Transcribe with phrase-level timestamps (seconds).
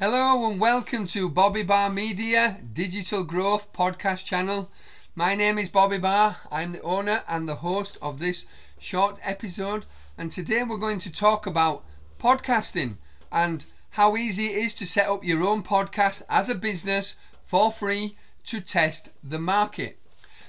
[0.00, 4.68] Hello and welcome to Bobby Barr Media Digital Growth Podcast channel.
[5.14, 6.38] My name is Bobby Barr.
[6.50, 8.44] I'm the owner and the host of this
[8.76, 9.86] short episode,
[10.18, 11.84] and today we're going to talk about
[12.18, 12.96] podcasting
[13.30, 17.14] and how easy it is to set up your own podcast as a business
[17.44, 18.16] for free
[18.46, 20.00] to test the market.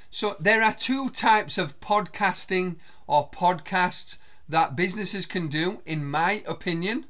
[0.09, 4.18] So, there are two types of podcasting or podcasts
[4.50, 7.05] that businesses can do, in my opinion.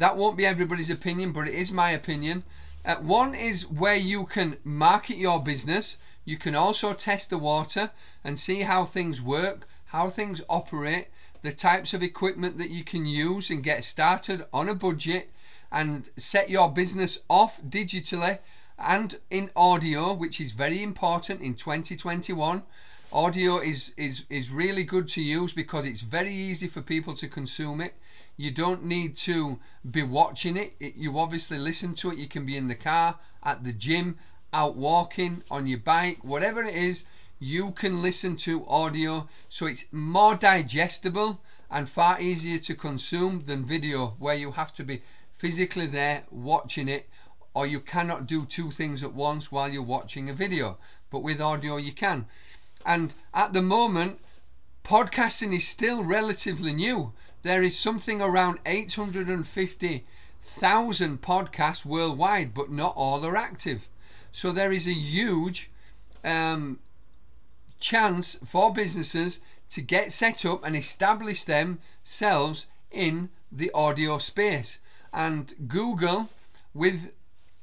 [0.00, 2.44] That won't be everybody's opinion, but it is my opinion.
[2.86, 5.98] Uh, one is where you can market your business.
[6.24, 7.90] You can also test the water
[8.24, 11.08] and see how things work, how things operate,
[11.42, 15.30] the types of equipment that you can use and get started on a budget
[15.70, 18.38] and set your business off digitally
[18.78, 22.62] and in audio, which is very important in 2021.
[23.12, 27.28] Audio is, is, is really good to use because it's very easy for people to
[27.28, 27.92] consume it.
[28.36, 30.74] You don't need to be watching it.
[30.80, 30.94] it.
[30.96, 32.18] You obviously listen to it.
[32.18, 34.18] You can be in the car, at the gym,
[34.52, 37.04] out walking, on your bike, whatever it is,
[37.38, 39.28] you can listen to audio.
[39.48, 41.40] So it's more digestible
[41.70, 45.02] and far easier to consume than video, where you have to be
[45.38, 47.08] physically there watching it
[47.54, 50.78] or you cannot do two things at once while you're watching a video.
[51.10, 52.26] But with audio, you can.
[52.86, 54.20] And at the moment,
[54.84, 57.12] podcasting is still relatively new.
[57.42, 63.88] There is something around 850,000 podcasts worldwide, but not all are active.
[64.32, 65.70] So there is a huge
[66.22, 66.80] um,
[67.78, 74.78] chance for businesses to get set up and establish themselves in the audio space.
[75.12, 76.28] And Google,
[76.74, 77.12] with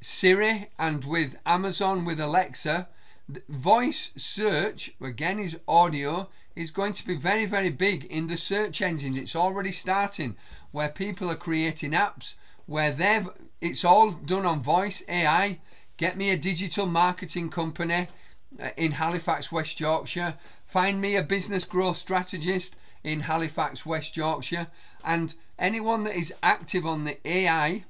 [0.01, 2.87] Siri and with Amazon with Alexa,
[3.49, 8.81] voice search again is audio is going to be very very big in the search
[8.81, 9.17] engines.
[9.17, 10.35] It's already starting
[10.71, 12.33] where people are creating apps
[12.65, 13.29] where they've
[13.61, 15.59] it's all done on voice AI.
[15.97, 18.07] Get me a digital marketing company
[18.61, 20.35] uh, in Halifax, West Yorkshire.
[20.67, 24.67] Find me a business growth strategist in Halifax, West Yorkshire.
[25.03, 27.85] And anyone that is active on the AI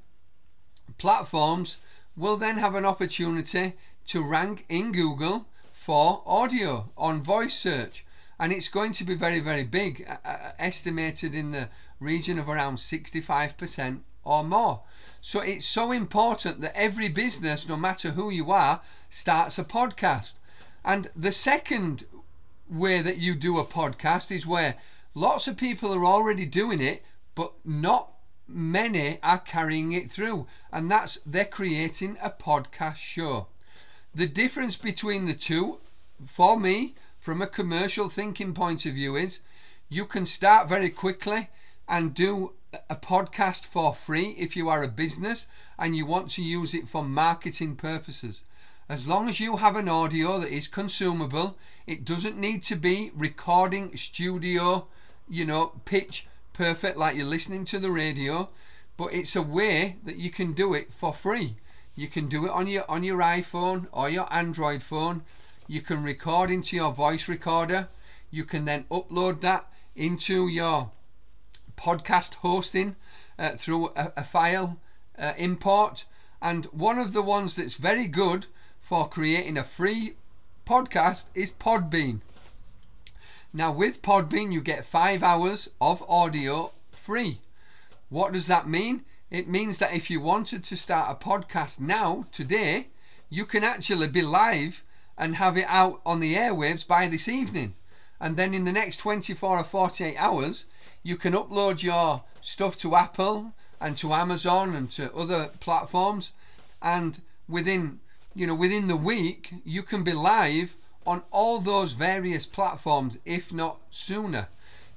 [0.97, 1.77] platforms
[2.15, 3.73] will then have an opportunity
[4.07, 8.05] to rank in Google for audio on voice search.
[8.39, 12.47] And it's going to be very, very big, uh, uh estimated in the region of
[12.47, 14.81] around 65% or more.
[15.21, 20.35] So it's so important that every business, no matter who you are, starts a podcast.
[20.83, 22.05] And the second
[22.69, 24.75] way that you do a podcast is where
[25.13, 27.03] lots of people are already doing it,
[27.35, 28.11] but not
[28.47, 33.47] many are carrying it through, and that's they're creating a podcast show.
[34.15, 35.79] The difference between the two,
[36.25, 36.95] for me,
[37.27, 39.41] from a commercial thinking point of view, is
[39.89, 41.49] you can start very quickly
[41.85, 42.53] and do
[42.89, 45.45] a podcast for free if you are a business
[45.77, 48.43] and you want to use it for marketing purposes.
[48.87, 53.11] As long as you have an audio that is consumable, it doesn't need to be
[53.13, 54.87] recording studio,
[55.27, 58.47] you know, pitch perfect like you're listening to the radio,
[58.95, 61.57] but it's a way that you can do it for free.
[61.93, 65.23] You can do it on your on your iPhone or your Android phone.
[65.67, 67.89] You can record into your voice recorder.
[68.31, 70.91] You can then upload that into your
[71.77, 72.95] podcast hosting
[73.37, 74.79] uh, through a, a file
[75.17, 76.05] uh, import.
[76.41, 78.45] And one of the ones that's very good
[78.79, 80.13] for creating a free
[80.65, 82.21] podcast is Podbean.
[83.51, 87.39] Now, with Podbean, you get five hours of audio free.
[88.09, 89.03] What does that mean?
[89.29, 92.87] It means that if you wanted to start a podcast now, today,
[93.29, 94.83] you can actually be live
[95.17, 97.73] and have it out on the airwaves by this evening.
[98.19, 100.65] And then in the next 24 or 48 hours,
[101.03, 106.31] you can upload your stuff to Apple and to Amazon and to other platforms.
[106.81, 107.99] And within,
[108.35, 113.53] you know, within the week, you can be live on all those various platforms, if
[113.53, 114.49] not sooner.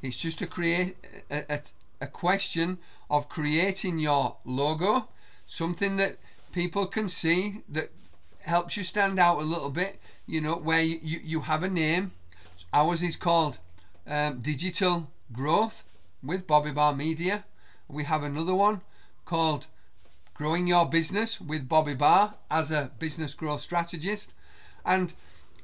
[0.03, 0.97] It's just a create
[1.31, 1.61] a, a,
[2.01, 2.79] a question
[3.09, 5.09] of creating your logo,
[5.47, 6.19] something that
[6.53, 7.91] people can see that
[8.41, 10.01] helps you stand out a little bit.
[10.31, 12.13] You know where you, you, have a name.
[12.73, 13.59] Ours is called
[14.07, 15.83] um, Digital Growth
[16.23, 17.43] with Bobby Barr Media.
[17.89, 18.83] We have another one
[19.25, 19.67] called
[20.35, 24.33] Growing Your Business with Bobby Barr as a business growth strategist.
[24.87, 25.15] And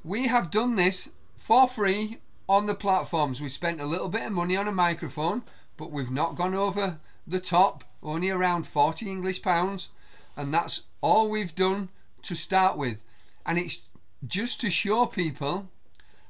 [0.02, 2.18] we have done this for free
[2.48, 3.40] on the platforms.
[3.40, 5.44] We spent a little bit of money on a microphone,
[5.76, 9.90] but we've not gone over the top, only around 40 English pounds,
[10.36, 11.90] and that's all we've done
[12.22, 12.98] to start with.
[13.48, 13.82] And it's
[14.26, 15.68] just to show people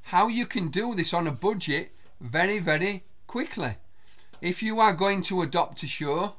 [0.02, 3.76] how you can do this on a budget very, very quickly.
[4.40, 6.34] If you are going to adopt a show,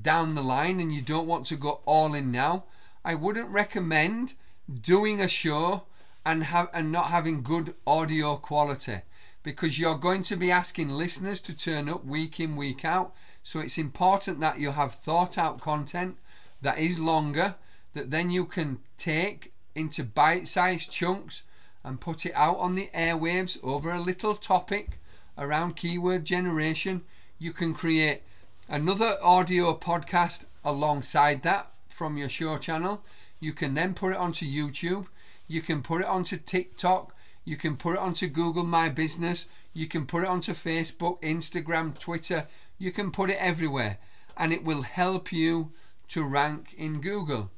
[0.00, 2.64] down the line and you don't want to go all in now,
[3.04, 4.34] I wouldn't recommend
[4.82, 5.84] doing a show
[6.24, 9.00] and and not having good audio quality
[9.42, 13.58] because you're going to be asking listeners to turn up week in week out so
[13.58, 16.18] it's important that you have thought out content
[16.60, 17.54] that is longer
[17.94, 21.42] that then you can take into bite-sized chunks
[21.84, 24.98] and put it out on the airwaves over a little topic
[25.38, 27.02] around keyword generation
[27.38, 28.22] you can create
[28.68, 33.02] another audio podcast alongside that from your show channel
[33.38, 35.06] you can then put it onto YouTube
[35.50, 37.12] you can put it onto TikTok.
[37.44, 39.46] You can put it onto Google My Business.
[39.72, 42.46] You can put it onto Facebook, Instagram, Twitter.
[42.78, 43.98] You can put it everywhere.
[44.36, 45.72] And it will help you
[46.10, 47.50] to rank in Google.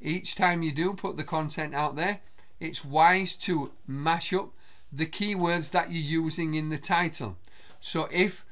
[0.00, 2.20] Each time you do put the content out there,
[2.60, 4.50] it's wise to mash up
[4.92, 7.36] the keywords that you're using in the title.
[7.80, 8.44] So if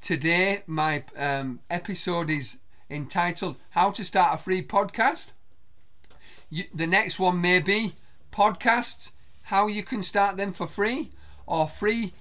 [0.00, 2.58] today my um, episode is
[2.90, 5.32] entitled How to Start a Free Podcast,
[6.48, 7.94] you, the next one may be
[8.32, 9.10] podcasts,
[9.42, 11.10] how you can start them for free,
[11.46, 12.14] or free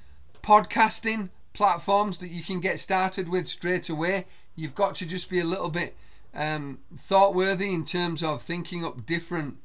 [0.44, 4.26] podcasting platforms that you can get started with straight away.
[4.56, 5.96] You've got to just be a little bit
[6.36, 9.58] um, thought worthy in terms of thinking up different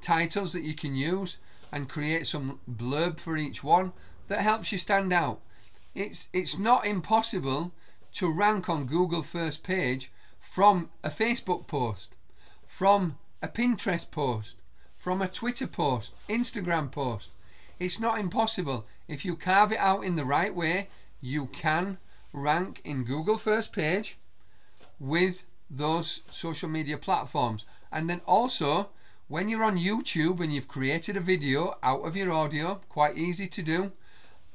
[0.00, 1.38] titles that you can use
[1.72, 3.92] and create some blurb for each one
[4.28, 5.40] that helps you stand out.
[5.94, 7.72] It's it's not impossible
[8.14, 12.14] to rank on Google first page from a Facebook post,
[12.66, 14.56] from a Pinterest post,
[14.98, 17.30] from a Twitter post, Instagram post.
[17.78, 18.84] It's not impossible.
[19.08, 20.88] If you carve it out in the right way,
[21.20, 21.98] you can
[22.32, 24.18] rank in Google first page
[24.98, 27.64] with those social media platforms.
[27.92, 28.90] And then also,
[29.28, 33.46] when you're on YouTube and you've created a video out of your audio, quite easy
[33.46, 33.92] to do,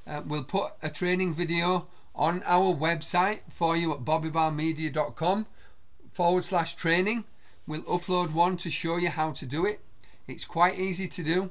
[0.05, 5.45] uh, we'll put a training video on our website for you at bobbybarmedia.com
[6.13, 7.23] forward slash training.
[7.67, 9.79] We'll upload one to show you how to do it.
[10.27, 11.49] It's quite easy to do.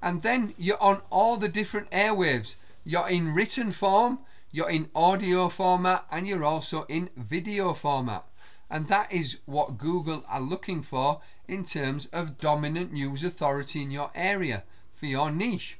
[0.00, 2.56] And then you're on all the different airwaves.
[2.84, 4.18] You're in written form,
[4.50, 8.24] you're in audio format, and you're also in video format.
[8.72, 13.90] And that is what Google are looking for in terms of dominant news authority in
[13.90, 14.64] your area
[14.94, 15.76] for your niche.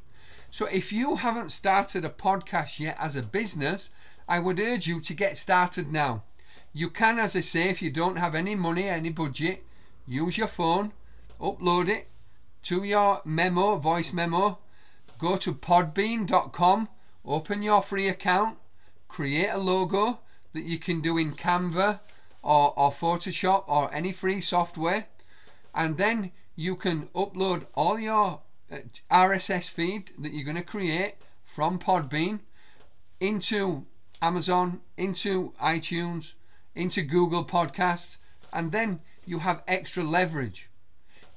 [0.50, 3.88] So if you haven't started a podcast yet as a business,
[4.28, 6.24] I would urge you to get started now.
[6.74, 9.64] You can, as I say, if you don't have any money, any budget,
[10.06, 10.92] use your phone,
[11.40, 12.08] upload it,
[12.64, 14.58] to your memo, voice memo,
[15.18, 16.90] go to podbean.com,
[17.24, 18.58] open your free account,
[19.08, 20.18] create a logo
[20.52, 22.00] that you can do in Canva
[22.42, 25.06] or, or Photoshop or any free software,
[25.74, 28.40] and then you can upload all your
[28.70, 28.76] uh,
[29.10, 32.40] RSS feed that you're going to create from Podbean
[33.20, 33.86] into
[34.20, 36.32] Amazon, into iTunes,
[36.74, 38.18] into Google Podcasts,
[38.52, 40.68] and then you have extra leverage.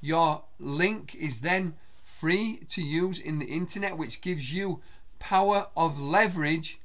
[0.00, 4.80] Your link is then free to use in the internet, which gives you
[5.18, 6.80] power of leverage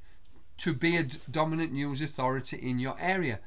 [0.58, 3.40] to be a dominant news authority in your area.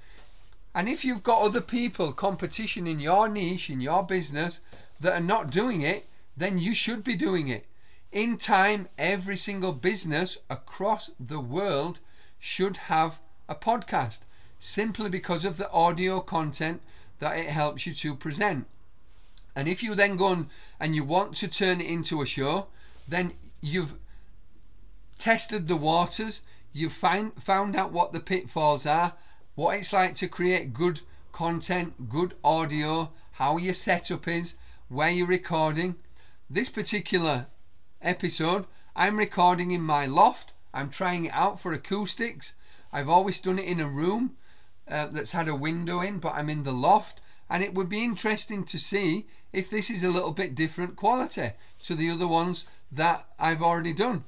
[0.75, 4.59] And if you've got other people, competition in your niche, in your business,
[4.99, 7.65] that are not doing it, then you should be doing it.
[8.11, 11.99] In time, every single business across the world
[12.39, 14.19] should have a podcast
[14.59, 16.81] simply because of the audio content
[17.19, 18.67] that it helps you to present.
[19.55, 22.67] And if you then go on and you want to turn it into a show,
[23.07, 23.95] then you've
[25.17, 26.41] tested the waters,
[26.73, 29.13] you've find, found out what the pitfalls are,
[29.55, 34.55] what it's like to create good content, good audio, how your setup is,
[34.89, 35.95] where you're recording.
[36.49, 37.47] This particular
[38.01, 40.51] episode, I'm recording in my loft.
[40.73, 42.53] I'm trying it out for acoustics.
[42.91, 44.35] I've always done it in a room
[44.89, 48.03] uh, that's had a window in, but I'm in the loft and it would be
[48.03, 51.51] interesting to see if this is a little bit different quality
[51.83, 54.25] to the other ones that I've already done.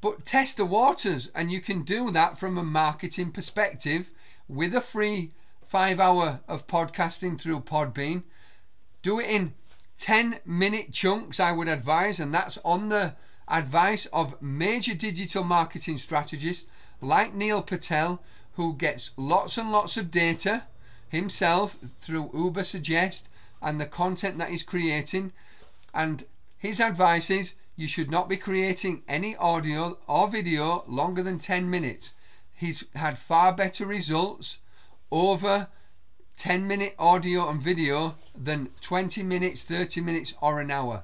[0.00, 4.10] But test the waters, and you can do that from a marketing perspective
[4.48, 5.32] with a free
[5.66, 8.22] five hour of podcasting through Podbean.
[9.02, 9.54] Do it in
[9.98, 13.14] 10 minute chunks, I would advise, and that's on the
[13.48, 16.68] advice of major digital marketing strategists
[17.00, 18.22] like Neil Patel,
[18.54, 20.64] who gets lots and lots of data
[21.08, 23.22] himself through Ubersuggest
[23.60, 25.32] and the content that he's creating.
[25.92, 26.24] And
[26.58, 31.68] his advice is you should not be creating any audio or video longer than 10
[31.68, 32.13] minutes.
[32.54, 34.58] He's had far better results
[35.10, 35.68] over
[36.36, 41.02] 10 minute audio and video than 20 minutes, 30 minutes, or an hour.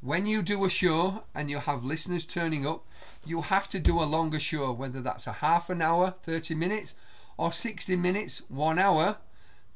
[0.00, 2.84] When you do a show and you have listeners turning up,
[3.24, 6.94] you have to do a longer show, whether that's a half an hour, 30 minutes,
[7.36, 9.18] or 60 minutes, one hour,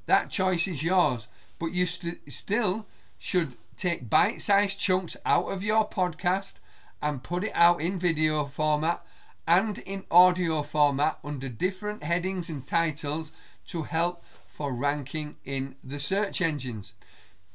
[0.06, 1.28] that choice is yours.
[1.58, 2.86] But you st- still
[3.18, 6.54] should take bite sized chunks out of your podcast
[7.02, 9.04] and put it out in video format
[9.46, 13.32] and in audio format under different headings and titles
[13.66, 16.92] to help for ranking in the search engines.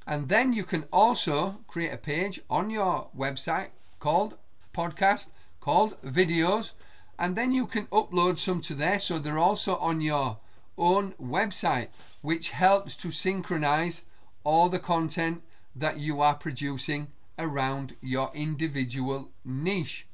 [0.07, 3.69] And then you can also create a page on your website
[3.99, 4.37] called
[4.73, 5.27] podcast,
[5.59, 6.71] called videos,
[7.19, 10.37] and then you can upload some to there so they're also on your
[10.77, 11.89] own website,
[12.21, 14.03] which helps to synchronize
[14.43, 15.43] all the content
[15.75, 17.07] that you are producing
[17.37, 20.07] around your individual niche.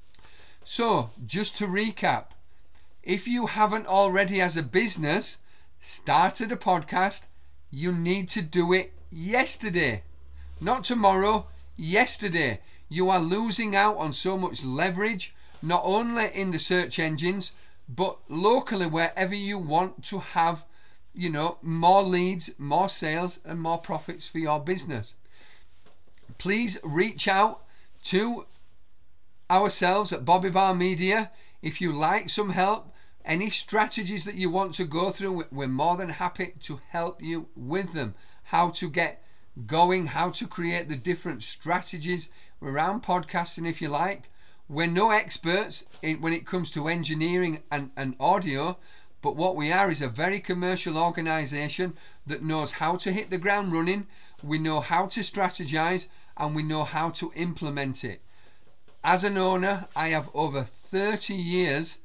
[0.70, 2.26] So, just to recap,
[3.02, 5.38] if you haven't already as a business
[5.80, 7.22] started a podcast,
[7.72, 10.04] you need to do it yesterday.
[10.60, 11.48] Not tomorrow,
[11.78, 12.60] yesterday.
[12.90, 17.54] You are losing out on so much leverage, not only in the search engines,
[17.88, 20.66] but locally wherever you want to have,
[21.16, 25.16] you know, more leads, more sales, and more profits for your business.
[26.38, 27.64] Please reach out
[28.04, 28.46] to
[29.50, 32.94] ourselves at Bobby Barr Media if you like some help
[33.27, 37.50] any strategies that you want to go through, we're more than happy to help you
[37.58, 38.16] with them.
[38.44, 39.22] How to get
[39.66, 42.30] going, how to create the different strategies
[42.62, 44.30] around podcasting, if you like.
[44.70, 48.77] We're no experts in, when it comes to engineering and, and audio,
[49.22, 53.38] but what we are is a very commercial organization that knows how to hit the
[53.38, 54.08] ground running,
[54.42, 58.22] we know how to strategize, and we know how to implement it.
[59.04, 62.00] As an owner, I have over 30 years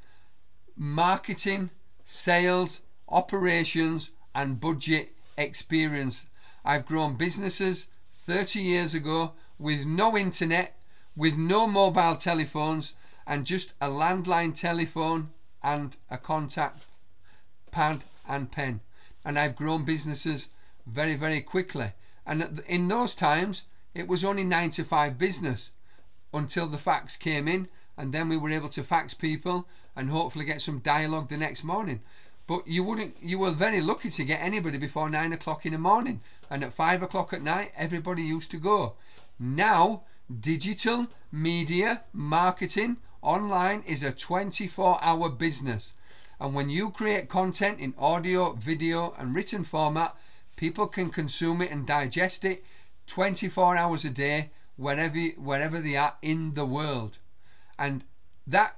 [0.76, 1.70] marketing,
[2.04, 6.26] sales, operations, and budget experience.
[6.64, 10.78] I've grown businesses 30 years ago with no internet,
[11.16, 12.92] with no mobile telephones,
[13.26, 15.30] and just a landline telephone
[15.62, 16.84] and a contact
[17.70, 18.80] pad and pen.
[19.24, 20.48] And I've grown businesses
[20.86, 21.92] very, very quickly.
[22.26, 23.62] And in those times,
[23.94, 25.70] it was only 9 to 5 business
[26.32, 30.44] until the fax came in, and then we were able to fax people and hopefully
[30.44, 32.00] get some dialogue the next morning.
[32.46, 33.16] But you wouldn't.
[33.22, 36.20] You were very lucky to get anybody before nine o'clock in the morning,
[36.50, 38.94] and at five o'clock at night, everybody used to go.
[39.38, 40.02] Now,
[40.40, 45.94] digital media marketing online is a 24-hour business,
[46.40, 50.16] and when you create content in audio, video, and written format,
[50.56, 52.64] people can consume it and digest it
[53.06, 57.18] 24 hours a day wherever wherever they are in the world
[57.78, 58.04] and
[58.46, 58.76] that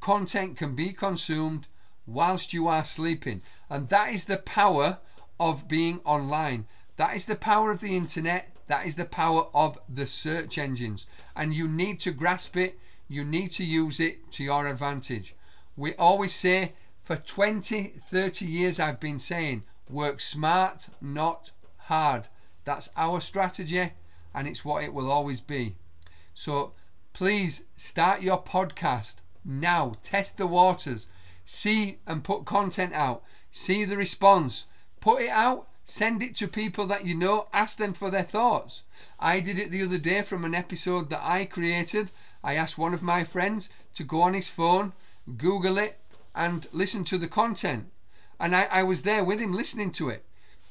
[0.00, 1.66] content can be consumed
[2.06, 3.42] whilst you are sleeping.
[3.68, 4.98] And that is the power
[5.38, 6.66] of being online.
[6.96, 8.54] That is the power of the internet.
[8.66, 11.06] That is the power of the search engines.
[11.36, 12.78] And you need to grasp it.
[13.08, 15.34] You need to use it to your advantage.
[15.76, 22.28] We always say, for 20, 30 years, I've been saying, work smart, not hard.
[22.64, 23.92] That's our strategy,
[24.34, 25.76] and it's what it will always be.
[26.34, 26.72] So
[27.12, 29.96] please start your podcast now.
[30.02, 31.06] Test the waters.
[31.44, 33.22] See and put content out.
[33.50, 34.66] See the response.
[35.00, 35.66] Put it out.
[35.84, 37.48] Send it to people that you know.
[37.52, 38.84] Ask them for their thoughts.
[39.18, 42.12] I did it the other day from an episode that I created.
[42.44, 44.92] I asked one of my friends to go on his phone,
[45.36, 45.98] Google it,
[46.34, 47.90] and listen to the content.
[48.38, 50.24] And I, I was there with him listening to it.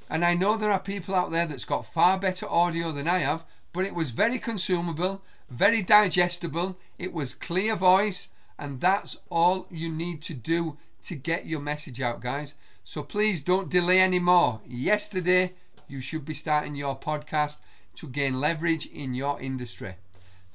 [0.10, 3.20] And I know there are people out there that's got far better audio than I
[3.20, 9.68] have, but it was very consumable, very digestible, it was clear voice, and that's all
[9.70, 12.56] you need to do to get your message out, guys.
[12.84, 14.62] So please don't delay anymore.
[14.68, 15.54] Yesterday,
[15.88, 17.58] you should be starting your podcast
[17.98, 19.96] to gain leverage in your industry.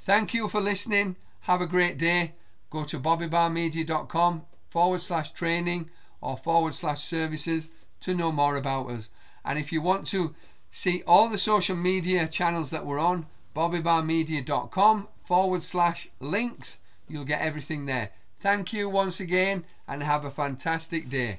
[0.00, 1.16] Thank you for listening.
[1.40, 2.34] Have a great day.
[2.70, 7.68] Go to bobbybarmedia.com forward slash training or forward slash services
[8.00, 9.10] to know more about us.
[9.44, 10.34] And if you want to
[10.70, 16.78] see all the social media channels that we're on, bobbybarmedia.com forward slash links.
[17.08, 18.10] You'll get everything there.
[18.40, 21.38] Thank you once again and have a fantastic day.